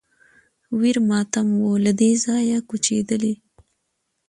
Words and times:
ویر 0.79 0.97
ماتم 1.09 1.47
و 1.61 1.65
له 1.85 1.91
دې 1.99 2.11
ځایه 2.25 2.59
کوچېدلی 2.69 3.33